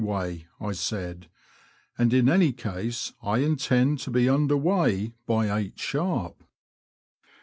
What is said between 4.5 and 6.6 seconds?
weigh by eight sharp."